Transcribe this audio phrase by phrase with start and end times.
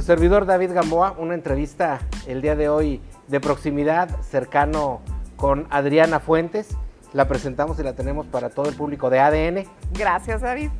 [0.00, 5.02] Su servidor David Gamboa, una entrevista el día de hoy de proximidad, cercano
[5.36, 6.74] con Adriana Fuentes.
[7.12, 9.68] La presentamos y la tenemos para todo el público de ADN.
[9.92, 10.70] Gracias, David.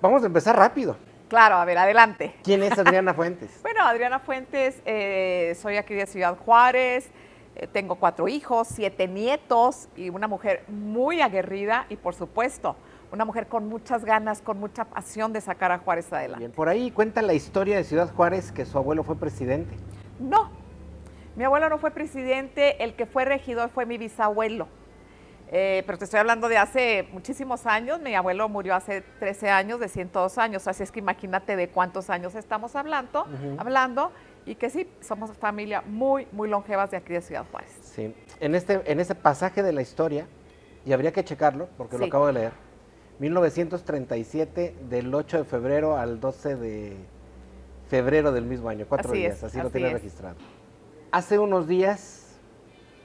[0.00, 0.96] Vamos a empezar rápido.
[1.28, 2.36] Claro, a ver, adelante.
[2.42, 3.60] ¿Quién es Adriana Fuentes?
[3.60, 7.10] bueno, Adriana Fuentes, eh, soy aquí de Ciudad Juárez,
[7.54, 12.76] eh, tengo cuatro hijos, siete nietos y una mujer muy aguerrida y por supuesto
[13.12, 16.38] una mujer con muchas ganas, con mucha pasión de sacar a Juárez adelante.
[16.38, 19.74] Bien, por ahí cuenta la historia de Ciudad Juárez que su abuelo fue presidente.
[20.18, 20.50] No,
[21.36, 24.68] mi abuelo no fue presidente, el que fue regidor fue mi bisabuelo.
[25.52, 29.80] Eh, pero te estoy hablando de hace muchísimos años, mi abuelo murió hace 13 años,
[29.80, 33.26] de 102 años, así es que imagínate de cuántos años estamos hablando,
[33.58, 34.12] hablando
[34.46, 37.72] y que sí, somos familia muy, muy longevas de aquí de Ciudad Juárez.
[37.82, 40.28] Sí, en, este, en ese pasaje de la historia,
[40.86, 42.52] y habría que checarlo porque lo acabo de leer,
[43.20, 46.96] 1937, del 8 de febrero al 12 de
[47.88, 50.36] febrero del mismo año, cuatro días, así, lo tiene registrado.
[51.12, 52.38] Hace unos días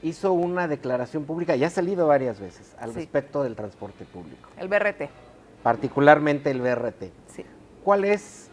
[0.02, 4.50] hizo una declaración pública, ya ha salido varias veces, al respecto del transporte público.
[4.58, 5.10] El BRT.
[5.64, 7.12] Particularmente el BRT.
[7.28, 7.44] Sí.
[7.84, 8.50] ¿Cuál es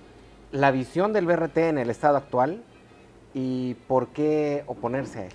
[0.51, 2.65] la visión del BRT en el estado actual
[3.35, 5.33] y por qué oponerse a él?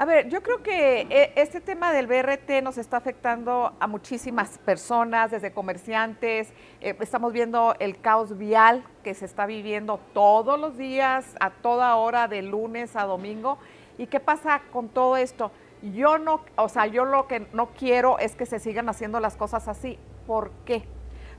[0.00, 4.56] A ver, yo creo que eh, este tema del BRT nos está afectando a muchísimas
[4.58, 6.52] personas, desde comerciantes.
[6.80, 11.96] Eh, estamos viendo el caos vial que se está viviendo todos los días, a toda
[11.96, 13.58] hora, de lunes a domingo.
[13.98, 15.50] ¿Y qué pasa con todo esto?
[15.82, 19.36] Yo no, o sea, yo lo que no quiero es que se sigan haciendo las
[19.36, 19.98] cosas así.
[20.28, 20.84] ¿Por qué?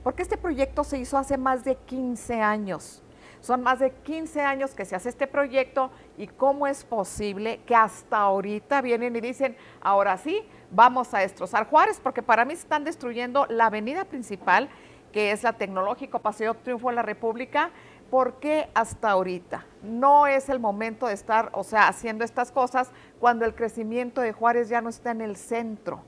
[0.04, 3.04] Porque este proyecto se hizo hace más de 15 años.
[3.42, 7.76] Son más de 15 años que se hace este proyecto y cómo es posible que
[7.76, 12.84] hasta ahorita vienen y dicen, ahora sí, vamos a destrozar Juárez, porque para mí están
[12.84, 14.70] destruyendo la avenida principal,
[15.14, 17.72] que es la Tecnológico Paseo Triunfo de la República,
[18.09, 19.66] ¿por qué hasta ahorita?
[19.84, 24.34] No es el momento de estar, o sea, haciendo estas cosas cuando el crecimiento de
[24.34, 26.03] Juárez ya no está en el centro.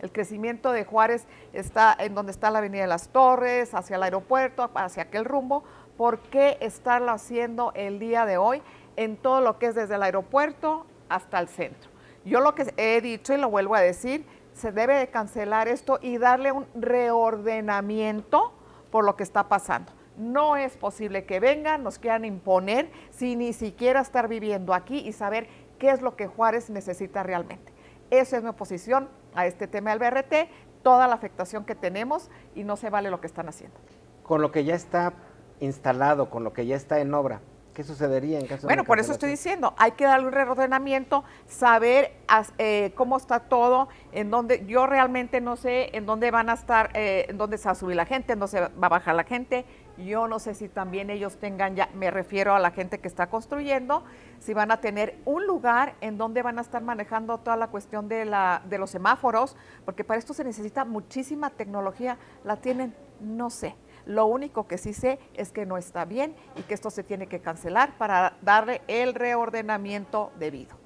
[0.00, 4.02] El crecimiento de Juárez está en donde está la Avenida de las Torres, hacia el
[4.02, 5.64] aeropuerto, hacia aquel rumbo,
[5.96, 8.62] ¿por qué estarlo haciendo el día de hoy
[8.96, 11.90] en todo lo que es desde el aeropuerto hasta el centro?
[12.24, 15.98] Yo lo que he dicho y lo vuelvo a decir, se debe de cancelar esto
[16.00, 18.52] y darle un reordenamiento
[18.90, 19.92] por lo que está pasando.
[20.16, 25.12] No es posible que vengan, nos quieran imponer sin ni siquiera estar viviendo aquí y
[25.12, 27.72] saber qué es lo que Juárez necesita realmente.
[28.10, 30.48] Esa es mi oposición a este tema del BRT,
[30.82, 33.76] toda la afectación que tenemos y no se vale lo que están haciendo.
[34.22, 35.12] Con lo que ya está
[35.60, 37.40] instalado, con lo que ya está en obra,
[37.74, 41.24] ¿qué sucedería en caso bueno, de por eso estoy diciendo, hay que darle un reordenamiento,
[41.46, 42.12] saber
[42.58, 46.90] eh, cómo está todo, en dónde, yo realmente no sé en dónde van a estar,
[46.94, 49.14] eh, en dónde se va a subir la gente, en dónde se va a bajar
[49.16, 49.64] la gente,
[49.98, 53.28] yo no sé si también ellos tengan ya, me refiero a la gente que está
[53.28, 54.04] construyendo,
[54.38, 58.08] si van a tener un lugar en donde van a estar manejando toda la cuestión
[58.08, 63.50] de, la, de los semáforos, porque para esto se necesita muchísima tecnología, la tienen, no
[63.50, 63.74] sé.
[64.06, 67.26] Lo único que sí sé es que no está bien y que esto se tiene
[67.26, 70.76] que cancelar para darle el reordenamiento debido.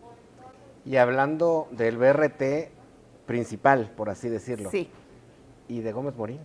[0.84, 2.70] Y hablando del BRT
[3.26, 4.70] principal, por así decirlo.
[4.70, 4.90] Sí.
[5.66, 6.40] ¿Y de Gómez Morín?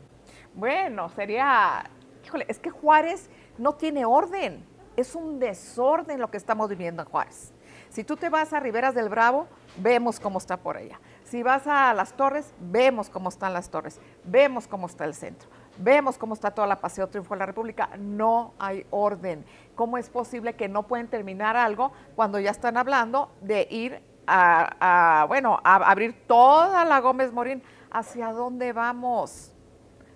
[0.54, 1.90] Bueno, sería,
[2.26, 4.66] híjole, es que Juárez no tiene orden.
[4.98, 7.54] Es un desorden lo que estamos viviendo en Juárez.
[7.90, 9.48] Si tú te vas a Riberas del Bravo,
[9.78, 11.00] vemos cómo está por allá.
[11.24, 15.48] Si vas a las torres, vemos cómo están las torres, vemos cómo está el centro.
[15.78, 17.90] Vemos cómo está toda la Paseo Triunfo de la República.
[17.98, 19.44] No hay orden.
[19.76, 25.26] ¿Cómo es posible que no pueden terminar algo cuando ya están hablando de ir a,
[25.28, 27.64] bueno, a abrir toda la Gómez Morín?
[27.92, 29.52] ¿Hacia dónde vamos?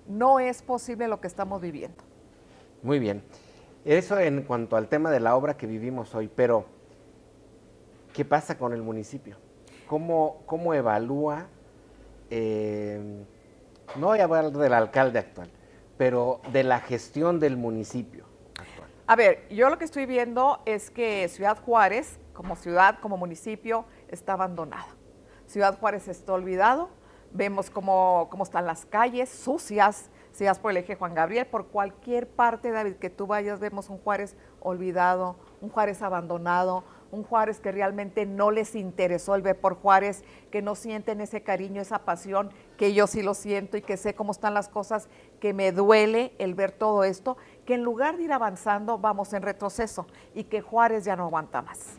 [0.08, 2.04] No es posible lo que estamos viviendo.
[2.84, 3.24] Muy bien.
[3.84, 6.66] Eso en cuanto al tema de la obra que vivimos hoy, pero
[8.14, 9.38] ¿qué pasa con el municipio?
[9.88, 11.48] ¿Cómo, cómo evalúa?
[12.30, 13.24] Eh,
[13.96, 15.50] no voy a hablar del alcalde actual,
[15.98, 18.26] pero de la gestión del municipio
[18.58, 18.90] actual.
[19.08, 23.86] A ver, yo lo que estoy viendo es que Ciudad Juárez, como ciudad, como municipio,
[24.08, 24.88] está abandonada.
[25.48, 26.90] Ciudad Juárez está olvidado,
[27.32, 32.28] vemos cómo, cómo están las calles sucias, si por el eje Juan Gabriel, por cualquier
[32.28, 37.72] parte, David, que tú vayas, vemos un Juárez olvidado, un Juárez abandonado, un Juárez que
[37.72, 42.52] realmente no les interesó el ver por Juárez, que no sienten ese cariño, esa pasión,
[42.78, 45.08] que yo sí lo siento y que sé cómo están las cosas,
[45.40, 49.42] que me duele el ver todo esto, que en lugar de ir avanzando vamos en
[49.42, 51.98] retroceso y que Juárez ya no aguanta más.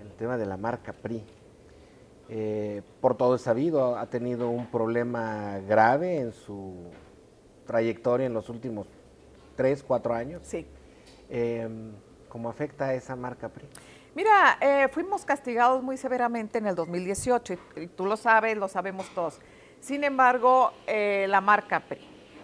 [0.00, 1.24] El tema de la marca PRI,
[2.28, 6.90] eh, por todo es sabido, ha tenido un problema grave en su
[7.66, 8.86] trayectoria en los últimos
[9.56, 10.42] tres, cuatro años.
[10.44, 10.66] Sí.
[11.28, 11.92] Em,
[12.28, 13.66] ¿Cómo afecta esa marca PRI?
[14.18, 19.08] Mira, eh, fuimos castigados muy severamente en el 2018 y, tú lo sabes, lo sabemos
[19.14, 19.38] todos.
[19.78, 22.00] Sin embargo, eh, la marca PRI.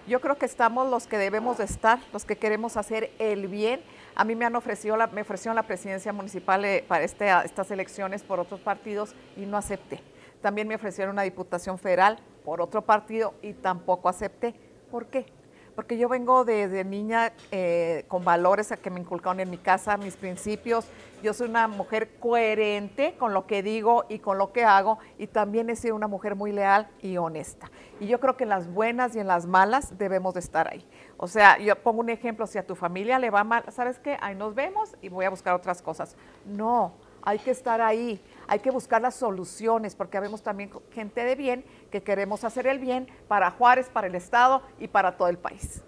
[0.06, 3.82] Yo creo que estamos los que debemos de estar, los que queremos hacer el bien.
[4.15, 8.23] A mí me han ofrecido me ofrecieron la presidencia municipal eh, para este, estas elecciones
[8.23, 10.00] por otros partidos y no acepté.
[10.43, 14.55] También me ofrecieron una diputación federal por otro partido y tampoco acepté.
[14.93, 15.26] ¿Por qué?
[15.75, 19.97] Porque yo vengo desde niña eh, con valores a que me inculcaron en mi casa,
[19.97, 20.87] mis principios.
[21.23, 25.26] Yo soy una mujer coherente con lo que digo y con lo que hago y
[25.26, 27.71] también he sido una mujer muy leal y honesta.
[27.99, 30.87] Y yo creo que en las buenas y en las malas debemos de estar ahí.
[31.17, 34.17] O sea, yo pongo un ejemplo, si a tu familia le va mal, ¿sabes qué?
[34.21, 36.17] Ahí nos vemos y voy a buscar otras cosas.
[36.44, 36.93] No,
[37.23, 41.64] hay que estar ahí, hay que buscar las soluciones, porque habemos también gente de bien
[41.91, 45.82] que queremos hacer el bien para Juárez, para el Estado y para todo el país.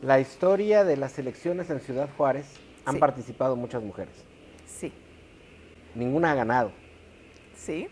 [0.00, 2.46] La historia de las elecciones en Ciudad Juárez
[2.84, 4.14] han participado muchas mujeres.
[4.66, 4.92] Sí.
[5.94, 6.72] Ninguna ha ganado.
[7.56, 7.88] Sí.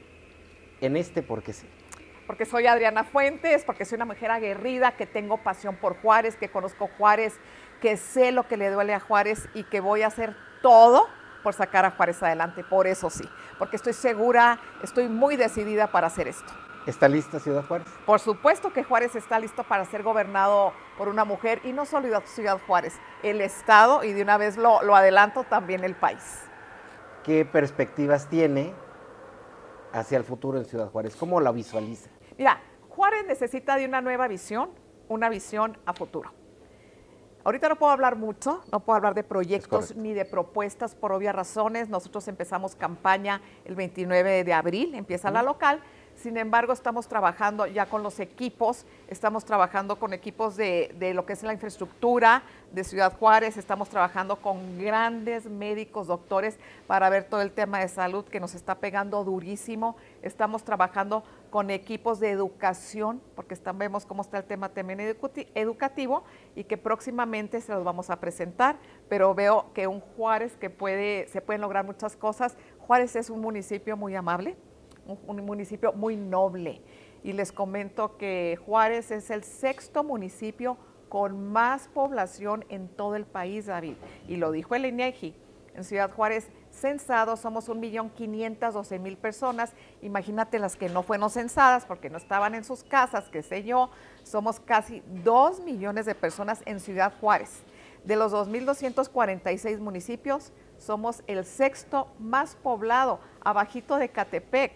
[0.80, 1.66] En este, ¿por qué sí?
[2.26, 6.48] Porque soy Adriana Fuentes, porque soy una mujer aguerrida, que tengo pasión por Juárez, que
[6.48, 7.34] conozco Juárez,
[7.80, 11.08] que sé lo que le duele a Juárez y que voy a hacer todo
[11.46, 13.22] por sacar a Juárez adelante, por eso sí,
[13.56, 16.52] porque estoy segura, estoy muy decidida para hacer esto.
[16.86, 17.86] ¿Está lista Ciudad Juárez?
[18.04, 22.20] Por supuesto que Juárez está listo para ser gobernado por una mujer y no solo
[22.24, 26.42] Ciudad Juárez, el Estado y de una vez lo, lo adelanto también el país.
[27.22, 28.74] ¿Qué perspectivas tiene
[29.92, 31.14] hacia el futuro en Ciudad Juárez?
[31.14, 32.10] ¿Cómo la visualiza?
[32.36, 34.70] Mira, Juárez necesita de una nueva visión,
[35.06, 36.32] una visión a futuro.
[37.46, 41.32] Ahorita no puedo hablar mucho, no puedo hablar de proyectos ni de propuestas por obvias
[41.32, 41.88] razones.
[41.88, 45.80] Nosotros empezamos campaña el 29 de abril, empieza la local.
[46.16, 51.24] Sin embargo, estamos trabajando ya con los equipos, estamos trabajando con equipos de, de, lo
[51.24, 57.24] que es la infraestructura de Ciudad Juárez, estamos trabajando con grandes médicos, doctores, para ver
[57.24, 59.96] todo el tema de salud que nos está pegando durísimo.
[60.22, 65.00] Estamos trabajando con equipos de educación, porque están, vemos cómo está el tema también
[65.54, 66.24] educativo
[66.54, 68.76] y que próximamente se los vamos a presentar,
[69.08, 72.56] pero veo que un Juárez que puede, se pueden lograr muchas cosas.
[72.86, 74.56] Juárez es un municipio muy amable,
[75.06, 76.82] un, un municipio muy noble
[77.22, 80.76] y les comento que Juárez es el sexto municipio
[81.08, 83.94] con más población en todo el país, David,
[84.28, 85.34] y lo dijo el INEGI.
[85.74, 89.72] En Ciudad Juárez censados somos 1.512.000 personas.
[90.00, 93.90] Imagínate las que no fueron censadas porque no estaban en sus casas, qué sé yo.
[94.22, 97.62] Somos casi 2 millones de personas en Ciudad Juárez.
[98.04, 104.72] De los 2.246 municipios, somos el sexto más poblado, abajito de Catepec.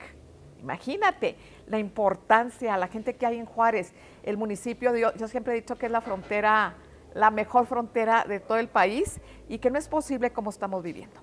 [0.61, 1.37] Imagínate
[1.71, 3.95] la importancia, la gente que hay en Juárez,
[4.25, 6.75] el municipio, yo, yo siempre he dicho que es la frontera,
[7.15, 11.21] la mejor frontera de todo el país y que no es posible como estamos viviendo.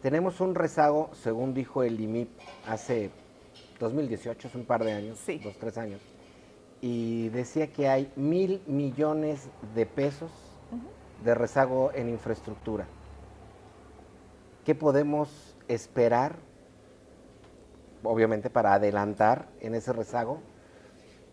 [0.00, 2.30] Tenemos un rezago, según dijo el IMIP
[2.66, 3.10] hace
[3.80, 6.00] 2018, hace un par de años, dos, tres años,
[6.80, 10.30] y decía que hay mil millones de pesos
[11.24, 12.86] de rezago en infraestructura.
[14.64, 16.36] ¿Qué podemos esperar,
[18.02, 20.40] obviamente, para adelantar en ese rezago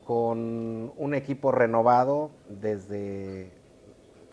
[0.05, 3.51] con un equipo renovado desde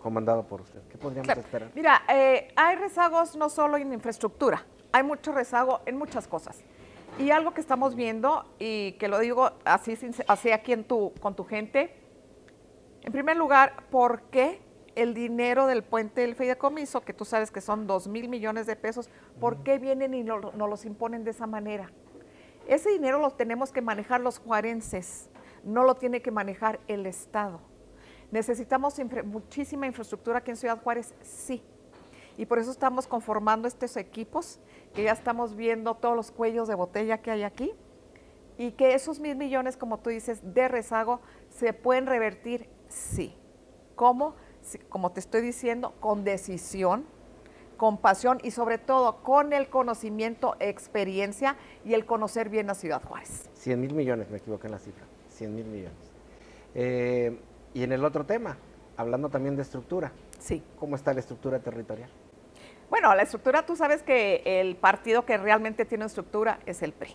[0.00, 0.80] comandado por usted.
[0.90, 1.70] ¿Qué podríamos esperar?
[1.74, 6.62] Mira, eh, hay rezagos no solo en infraestructura, hay mucho rezago en muchas cosas.
[7.18, 11.34] Y algo que estamos viendo, y que lo digo así, así aquí en tu, con
[11.34, 11.94] tu gente,
[13.02, 14.60] en primer lugar, ¿por qué
[14.94, 18.76] el dinero del puente del fideicomiso, que tú sabes que son 2 mil millones de
[18.76, 19.08] pesos,
[19.40, 21.90] ¿por qué vienen y nos no los imponen de esa manera?
[22.66, 25.28] Ese dinero lo tenemos que manejar los juarenses,
[25.64, 27.60] no lo tiene que manejar el Estado.
[28.30, 31.14] ¿Necesitamos muchísima infraestructura aquí en Ciudad Juárez?
[31.22, 31.62] Sí.
[32.36, 34.58] Y por eso estamos conformando estos equipos,
[34.94, 37.72] que ya estamos viendo todos los cuellos de botella que hay aquí,
[38.58, 43.36] y que esos mil millones, como tú dices, de rezago, se pueden revertir, sí.
[43.94, 44.34] ¿Cómo?
[44.88, 47.04] como te estoy diciendo, con decisión,
[47.84, 53.02] con pasión y sobre todo con el conocimiento, experiencia y el conocer bien la Ciudad
[53.02, 53.50] Juárez.
[53.56, 55.92] 100 mil millones, me equivoqué en la cifra, 100 mil millones.
[56.74, 57.38] Eh,
[57.74, 58.56] y en el otro tema,
[58.96, 60.12] hablando también de estructura.
[60.38, 60.62] Sí.
[60.78, 62.08] ¿Cómo está la estructura territorial?
[62.88, 67.14] Bueno, la estructura, tú sabes que el partido que realmente tiene estructura es el PRI.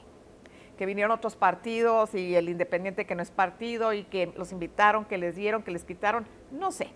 [0.77, 5.05] Que vinieron otros partidos y el independiente que no es partido y que los invitaron,
[5.05, 6.91] que les dieron, que les quitaron, no sé.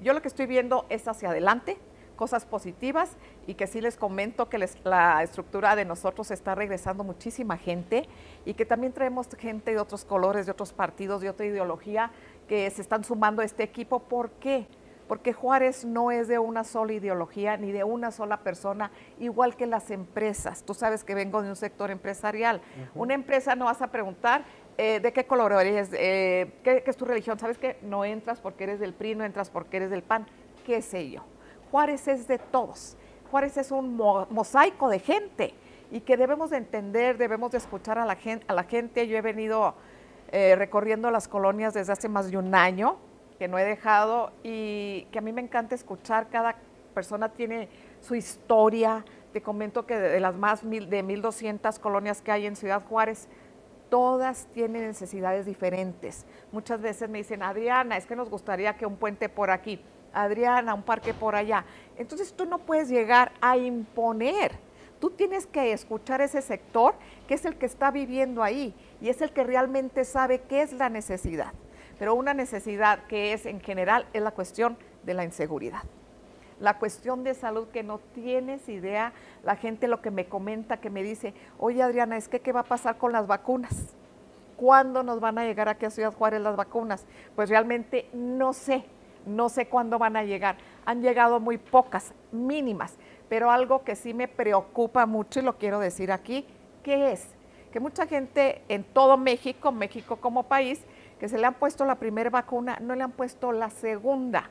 [0.00, 1.78] Yo lo que estoy viendo es hacia adelante,
[2.18, 7.56] cosas positivas y que sí les comento que la estructura de nosotros está regresando muchísima
[7.56, 8.08] gente
[8.44, 12.10] y que también traemos gente de otros colores, de otros partidos, de otra ideología
[12.48, 14.00] que se están sumando a este equipo.
[14.00, 14.66] ¿Por qué?
[15.06, 19.66] porque Juárez no es de una sola ideología ni de una sola persona, igual que
[19.66, 20.62] las empresas.
[20.62, 22.60] Tú sabes que vengo de un sector empresarial.
[22.94, 24.44] Una empresa no vas a preguntar
[24.76, 27.38] eh, de qué color eres, eh, ¿qué, ¿qué, es tu religión.
[27.38, 30.26] ¿Sabes que no entras porque eres del PRI, no entras porque eres del PAN?
[30.64, 31.24] ¿Qué sé yo?
[31.70, 32.96] Juárez es de todos.
[33.30, 35.54] Juárez es un mosaico de gente
[35.90, 38.44] y que debemos de entender, debemos de escuchar a la gente.
[38.48, 39.06] A la gente.
[39.06, 39.74] Yo he venido
[40.30, 42.96] eh, recorriendo las colonias desde hace más de un año,
[43.38, 46.28] que no he dejado y que a mí me encanta escuchar.
[46.28, 46.56] Cada
[46.94, 47.68] persona tiene
[48.00, 49.04] su historia.
[49.32, 53.28] Te comento que de las más mil, de 1.200 colonias que hay en Ciudad Juárez,
[53.88, 56.26] todas tienen necesidades diferentes.
[56.52, 60.74] Muchas veces me dicen, Adriana, es que nos gustaría que un puente por aquí, Adriana,
[60.74, 61.64] un parque por allá.
[61.96, 64.52] Entonces tú no puedes llegar a imponer
[65.00, 66.94] Tú tienes que escuchar ese sector
[67.28, 70.72] que es el que está viviendo ahí y es el que realmente sabe qué es
[70.72, 71.52] la necesidad.
[71.98, 75.82] Pero una necesidad que es en general es la cuestión de la inseguridad.
[76.58, 79.12] La cuestión de salud que no tienes idea,
[79.44, 82.60] la gente lo que me comenta, que me dice, oye Adriana, es que qué va
[82.60, 83.94] a pasar con las vacunas.
[84.56, 87.06] ¿Cuándo nos van a llegar aquí a Ciudad Juárez las vacunas?
[87.36, 88.84] Pues realmente no sé,
[89.26, 90.56] no sé cuándo van a llegar.
[90.84, 92.96] Han llegado muy pocas, mínimas.
[93.28, 96.46] Pero algo que sí me preocupa mucho y lo quiero decir aquí,
[96.82, 97.28] ¿qué es?
[97.72, 100.80] Que mucha gente en todo México, México como país,
[101.20, 104.50] que se le han puesto la primera vacuna, no le han puesto la segunda.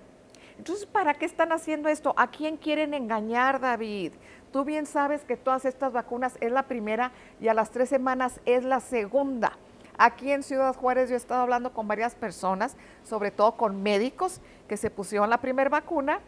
[0.57, 2.13] Entonces, ¿para qué están haciendo esto?
[2.17, 4.13] ¿A quién quieren engañar, David?
[4.51, 8.39] Tú bien sabes que todas estas vacunas es la primera y a las tres semanas
[8.45, 9.57] es la segunda.
[9.97, 14.41] Aquí en Ciudad Juárez yo he estado hablando con varias personas, sobre todo con médicos
[14.67, 16.19] que se pusieron la primera vacuna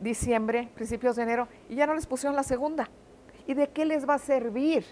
[0.00, 2.88] diciembre, principios de enero, y ya no les pusieron la segunda.
[3.46, 4.84] ¿Y de qué les va a servir?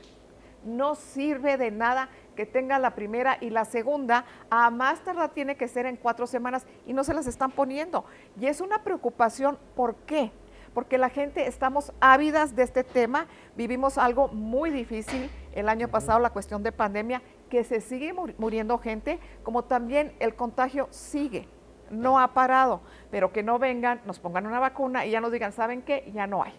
[0.64, 5.56] No sirve de nada que tengan la primera y la segunda, a más tardar tiene
[5.56, 8.04] que ser en cuatro semanas y no se las están poniendo.
[8.40, 10.32] Y es una preocupación, ¿por qué?
[10.72, 13.26] Porque la gente estamos ávidas de este tema,
[13.56, 18.78] vivimos algo muy difícil el año pasado, la cuestión de pandemia, que se sigue muriendo
[18.78, 21.48] gente, como también el contagio sigue
[21.90, 25.52] no ha parado, pero que no vengan, nos pongan una vacuna y ya nos digan,
[25.52, 26.10] ¿saben qué?
[26.14, 26.52] Ya no hay.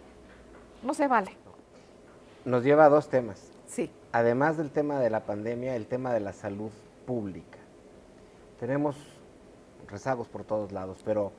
[0.83, 1.31] No se vale.
[2.43, 3.51] Nos lleva a dos temas.
[3.67, 3.91] Sí.
[4.11, 6.71] Además del tema de la pandemia, el tema de la salud
[7.05, 7.57] pública.
[8.59, 8.95] Tenemos
[9.87, 11.31] rezagos por todos lados, pero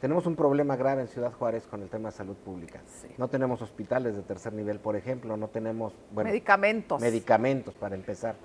[0.00, 2.80] tenemos un problema grave en Ciudad Juárez con el tema de salud pública.
[3.18, 7.00] No tenemos hospitales de tercer nivel, por ejemplo, no tenemos medicamentos.
[7.00, 8.36] Medicamentos para empezar.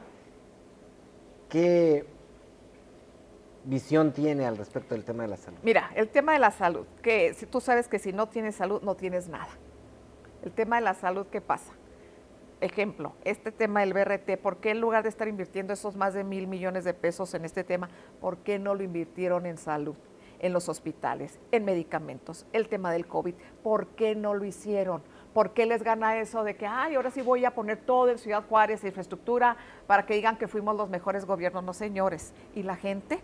[1.56, 2.06] ¿Qué
[3.64, 5.58] visión tiene al respecto del tema de la salud?
[5.64, 8.82] Mira, el tema de la salud, que si tú sabes que si no tienes salud,
[8.82, 9.48] no tienes nada.
[10.44, 11.72] El tema de la salud, ¿qué pasa?
[12.60, 16.26] Ejemplo, este tema del BRT, ¿por qué en lugar de estar invirtiendo esos más de
[16.26, 19.96] mil millones de pesos en este tema, por qué no lo invirtieron en salud,
[20.40, 23.34] en los hospitales, en medicamentos, el tema del COVID?
[23.64, 25.04] ¿Por qué no lo hicieron?
[25.36, 28.18] ¿Por qué les gana eso de que, ay, ahora sí voy a poner todo en
[28.18, 31.64] Ciudad Juárez, infraestructura, para que digan que fuimos los mejores gobiernos?
[31.64, 32.34] No, señores.
[32.56, 33.22] ¿Y la gente?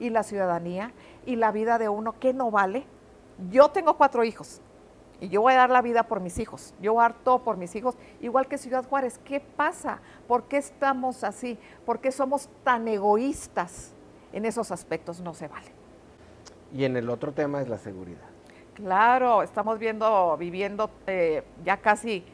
[0.00, 0.92] y la ciudadanía
[1.26, 2.84] y la vida de uno, ¿qué no vale?
[3.50, 4.60] Yo tengo cuatro hijos
[5.20, 7.44] y yo voy a dar la vida por mis hijos, yo voy a dar todo
[7.44, 9.20] por mis hijos, igual que Ciudad Juárez.
[9.24, 10.00] ¿Qué pasa?
[10.26, 11.58] ¿Por qué estamos así?
[11.84, 13.92] ¿Por qué somos tan egoístas
[14.32, 15.20] en esos aspectos?
[15.20, 15.68] No se vale.
[16.72, 18.29] Y en el otro tema es la seguridad.
[18.80, 22.24] Claro, estamos viendo, viviendo eh, ya casi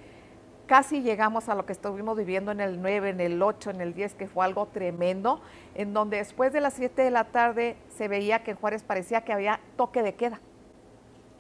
[0.67, 3.95] casi llegamos a lo que estuvimos viviendo en el 9, en el 8, en el
[3.95, 5.41] 10, que fue algo tremendo,
[5.75, 9.23] en donde después de las 7 de la tarde se veía que en Juárez parecía
[9.23, 10.41] que había toque de queda.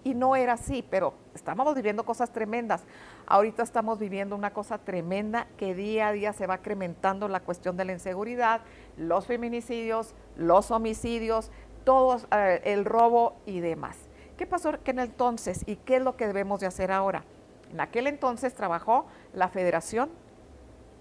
[0.02, 2.84] Y no era así, pero estábamos viviendo cosas tremendas.
[3.26, 7.76] Ahorita estamos viviendo una cosa tremenda que día a día se va incrementando la cuestión
[7.76, 8.60] de la inseguridad,
[8.96, 11.50] los feminicidios, los homicidios,
[11.84, 14.05] todo eh, el robo y demás.
[14.36, 17.24] ¿Qué pasó en el entonces y qué es lo que debemos de hacer ahora?
[17.72, 20.10] En aquel entonces trabajó la federación,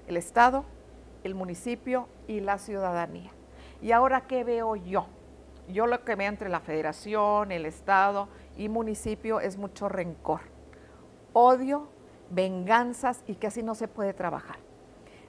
[0.08, 0.64] el Estado,
[1.24, 3.32] el municipio y la ciudadanía.
[3.82, 5.08] ¿Y ahora qué veo yo?
[5.68, 10.42] Yo lo que veo entre la federación, el Estado y municipio es mucho rencor,
[11.34, 11.90] odio,
[12.30, 14.58] venganzas y que así no se puede trabajar.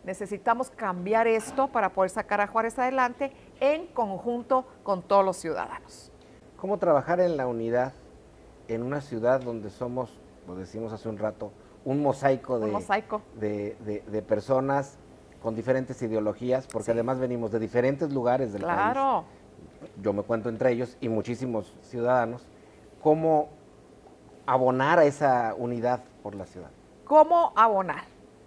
[0.04, 6.12] Necesitamos cambiar esto para poder sacar a Juárez adelante en conjunto con todos los ciudadanos.
[6.66, 7.92] ¿Cómo trabajar en la unidad
[8.66, 10.10] en una ciudad donde somos
[10.48, 11.52] lo decimos hace un rato,
[11.84, 13.76] un mosaico de,
[14.10, 14.98] De, personas
[15.40, 19.26] con diferentes ideologías, porque además venimos de diferentes lugares del claro.
[19.80, 19.92] país.
[20.02, 22.44] Yo me cuento entre ellos y muchísimos ciudadanos.
[23.00, 23.48] ¿Cómo
[24.44, 26.70] abonar a esa unidad por la ciudad?
[27.04, 28.02] ¿Cómo abonar?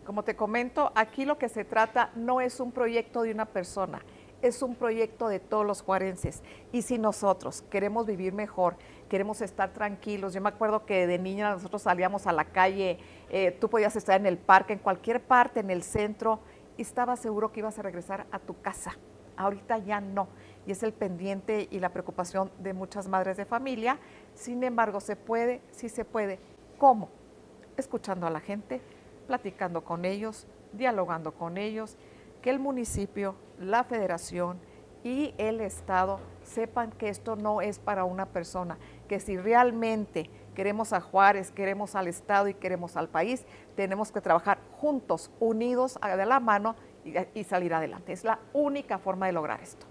[0.06, 4.02] Como te comento, aquí lo que se trata no es un proyecto de una persona,
[4.42, 6.42] es un proyecto de todos los juarenses.
[6.72, 8.78] Y si nosotros queremos vivir mejor,
[9.10, 13.52] queremos estar tranquilos, yo me acuerdo que de niña nosotros salíamos a la calle, eh,
[13.60, 16.40] tú podías estar en el parque, en cualquier parte, en el centro,
[16.78, 18.98] y estabas seguro que ibas a regresar a tu casa.
[19.36, 20.28] Ahorita ya no.
[20.66, 23.98] Y es el pendiente y la preocupación de muchas madres de familia.
[24.34, 26.40] Sin embargo, se puede, sí se puede.
[26.78, 27.10] ¿Cómo?
[27.78, 28.82] Escuchando a la gente,
[29.28, 31.98] platicando con ellos, dialogando con ellos,
[32.42, 34.60] que el municipio, la federación
[35.04, 38.78] y el Estado sepan que esto no es para una persona,
[39.08, 44.22] que si realmente queremos a Juárez, queremos al Estado y queremos al país, tenemos que
[44.22, 46.76] trabajar juntos, unidos, de la mano
[47.34, 48.12] y, salir adelante.
[48.12, 49.86] Es la única forma de lograr esto.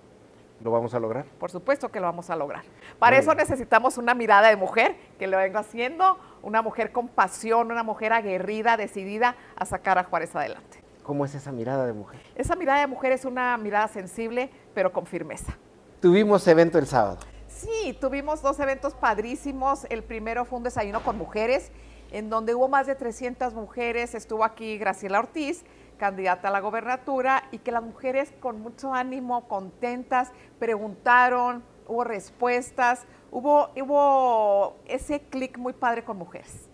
[0.63, 1.25] ¿Lo vamos a lograr?
[1.25, 2.65] Por supuesto que lo vamos a lograr.
[2.99, 7.71] Para eso necesitamos una mirada de mujer que lo venga haciendo, una mujer con pasión,
[7.71, 10.88] una mujer aguerrida, decidida a sacar a Juárez adelante.
[11.09, 12.21] ¿Cómo es esa mirada de mujer?
[12.35, 15.57] Esa mirada de mujer es una mirada sensible, pero con firmeza.
[16.03, 17.21] Tuvimos evento el sábado.
[17.47, 19.87] Sí, tuvimos dos eventos padrísimos.
[19.89, 21.73] El primero fue un desayuno con mujeres,
[22.11, 24.15] en donde hubo más de 300 mujeres.
[24.15, 25.65] Estuvo aquí Graciela Ortiz,
[25.97, 33.07] candidata a la gobernatura, y que las mujeres con mucho ánimo, contentas, preguntaron, hubo respuestas,
[33.31, 36.68] hubo, hubo ese clic muy padre con mujeres.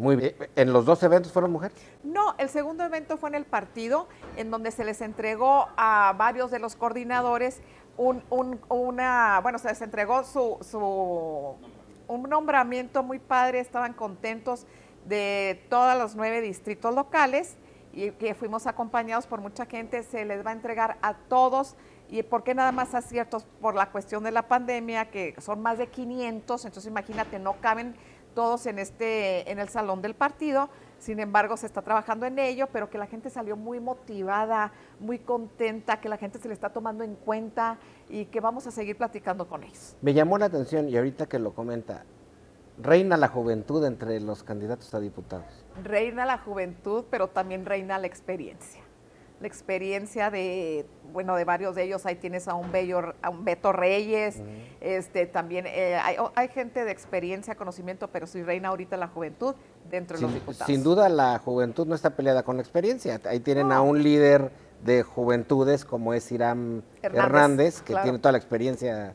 [0.00, 0.34] Muy bien.
[0.56, 1.76] ¿En los dos eventos fueron mujeres?
[2.02, 6.50] No, el segundo evento fue en el partido, en donde se les entregó a varios
[6.50, 7.60] de los coordinadores
[7.98, 8.22] un,
[8.70, 11.54] una, bueno, se les entregó su, su,
[12.08, 14.66] un nombramiento muy padre, estaban contentos
[15.04, 17.58] de todos los nueve distritos locales
[17.92, 21.76] y que fuimos acompañados por mucha gente, se les va a entregar a todos
[22.08, 25.60] y por qué nada más a ciertos por la cuestión de la pandemia, que son
[25.60, 27.94] más de 500, entonces imagínate, no caben
[28.30, 30.68] todos en, este, en el salón del partido.
[30.98, 35.18] Sin embargo, se está trabajando en ello, pero que la gente salió muy motivada, muy
[35.18, 38.96] contenta, que la gente se le está tomando en cuenta y que vamos a seguir
[38.96, 39.96] platicando con ellos.
[40.02, 42.04] Me llamó la atención y ahorita que lo comenta,
[42.78, 45.64] reina la juventud entre los candidatos a diputados.
[45.82, 48.82] Reina la juventud, pero también reina la experiencia
[49.40, 52.04] la experiencia de, bueno, de varios de ellos.
[52.06, 54.40] Ahí tienes a un, bello, a un Beto Reyes,
[54.80, 55.98] este, también eh,
[56.34, 59.54] hay, gente de experiencia, conocimiento, pero si reina ahorita la juventud
[59.90, 60.66] dentro de los diputados.
[60.66, 63.20] Sin duda la juventud no está peleada con la experiencia.
[63.24, 64.52] Ahí tienen a un líder
[64.84, 69.14] de juventudes como es Irán Hernández, que tiene toda la experiencia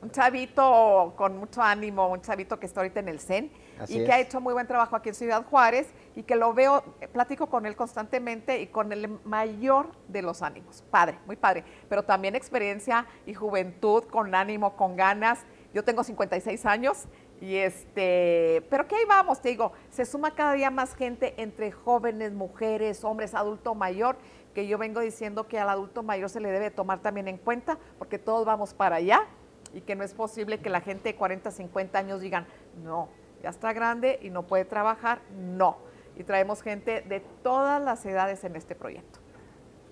[0.00, 3.50] un chavito con mucho ánimo, un chavito que está ahorita en el CEN
[3.88, 6.82] y que ha hecho muy buen trabajo aquí en Ciudad Juárez y que lo veo,
[7.12, 10.82] platico con él constantemente y con el mayor de los ánimos.
[10.90, 15.44] Padre, muy padre, pero también experiencia y juventud con ánimo, con ganas.
[15.72, 17.06] Yo tengo 56 años
[17.40, 21.70] y este, pero que ahí vamos, te digo, se suma cada día más gente entre
[21.70, 24.16] jóvenes, mujeres, hombres, adulto mayor,
[24.54, 27.78] que yo vengo diciendo que al adulto mayor se le debe tomar también en cuenta
[27.98, 29.24] porque todos vamos para allá
[29.72, 32.46] y que no es posible que la gente de 40, 50 años digan,
[32.82, 33.08] no,
[33.42, 35.78] ya está grande y no puede trabajar, no.
[36.16, 39.20] Y traemos gente de todas las edades en este proyecto.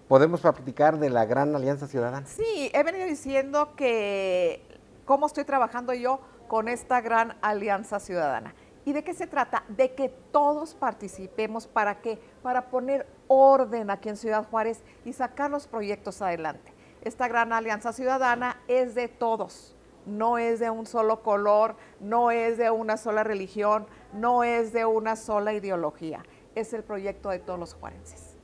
[0.09, 2.27] ¿Podemos platicar de la Gran Alianza Ciudadana?
[2.27, 4.63] Sí, he venido diciendo que
[5.05, 8.55] cómo estoy trabajando yo con esta Gran Alianza Ciudadana.
[8.85, 9.65] ¿Y de qué se trata?
[9.69, 12.21] De que todos participemos para qué?
[12.43, 17.93] Para poner orden aquí en Ciudad Juárez y sacar los proyectos adelante esta gran alianza
[17.93, 19.76] ciudadana es de todos,
[20.07, 24.87] no es de un solo color, no es de una sola religión, no es de
[24.87, 28.37] una sola ideología, es el proyecto de todos los juarenses.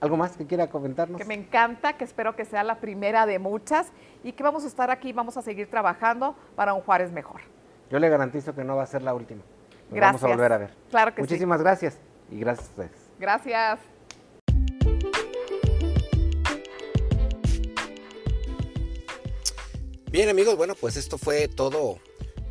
[0.00, 1.18] ¿Algo más que quiera comentarnos?
[1.18, 3.92] Que me encanta, que espero que sea la primera de muchas
[4.22, 7.40] y que vamos a estar aquí, vamos a seguir trabajando para un Juárez mejor.
[7.90, 9.42] Yo le garantizo que no va a ser la última.
[9.90, 10.20] gracias.
[10.20, 10.74] Vamos a volver a ver.
[10.90, 11.98] Claro que Muchísimas gracias
[12.30, 13.10] y gracias a ustedes.
[13.18, 13.95] Gracias.
[20.16, 21.98] Bien amigos, bueno pues esto fue todo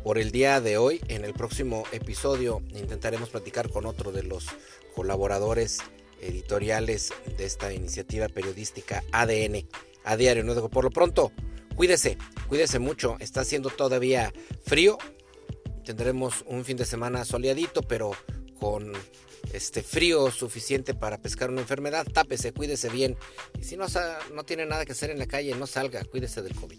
[0.04, 1.00] por el día de hoy.
[1.08, 4.46] En el próximo episodio intentaremos platicar con otro de los
[4.94, 5.80] colaboradores
[6.20, 9.66] editoriales de esta iniciativa periodística ADN
[10.04, 10.44] a diario.
[10.44, 10.68] ¿no?
[10.68, 11.32] Por lo pronto,
[11.74, 13.16] cuídese, cuídese mucho.
[13.18, 14.32] Está haciendo todavía
[14.64, 14.96] frío.
[15.84, 18.12] Tendremos un fin de semana soleadito, pero
[18.60, 18.92] con
[19.52, 22.06] este frío suficiente para pescar una enfermedad.
[22.06, 23.16] Tápese, cuídese bien.
[23.58, 23.86] Y si no,
[24.32, 26.78] no tiene nada que hacer en la calle, no salga, cuídese del COVID.